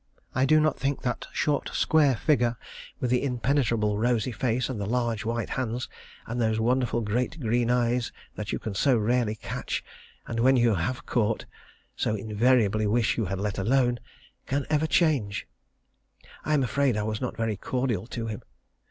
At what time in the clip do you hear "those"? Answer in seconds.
6.41-6.59